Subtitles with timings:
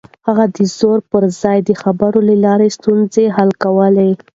[0.27, 4.09] هغه د زور پر ځای د خبرو له لارې ستونزې حل کولې.